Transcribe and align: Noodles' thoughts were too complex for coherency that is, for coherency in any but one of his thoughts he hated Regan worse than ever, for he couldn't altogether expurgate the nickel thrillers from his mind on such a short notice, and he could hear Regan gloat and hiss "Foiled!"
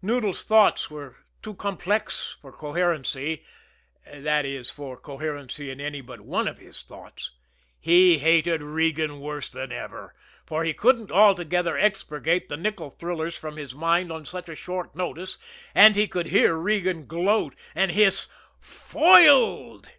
Noodles' 0.00 0.42
thoughts 0.44 0.90
were 0.90 1.18
too 1.42 1.52
complex 1.52 2.38
for 2.40 2.50
coherency 2.50 3.44
that 4.10 4.46
is, 4.46 4.70
for 4.70 4.96
coherency 4.96 5.70
in 5.70 5.82
any 5.82 6.00
but 6.00 6.22
one 6.22 6.48
of 6.48 6.56
his 6.56 6.82
thoughts 6.82 7.32
he 7.78 8.16
hated 8.16 8.62
Regan 8.62 9.20
worse 9.20 9.50
than 9.50 9.72
ever, 9.72 10.14
for 10.46 10.64
he 10.64 10.72
couldn't 10.72 11.12
altogether 11.12 11.76
expurgate 11.76 12.48
the 12.48 12.56
nickel 12.56 12.88
thrillers 12.88 13.36
from 13.36 13.58
his 13.58 13.74
mind 13.74 14.10
on 14.10 14.24
such 14.24 14.48
a 14.48 14.56
short 14.56 14.96
notice, 14.96 15.36
and 15.74 15.94
he 15.94 16.08
could 16.08 16.28
hear 16.28 16.54
Regan 16.56 17.04
gloat 17.06 17.54
and 17.74 17.90
hiss 17.90 18.28
"Foiled!" 18.58 19.90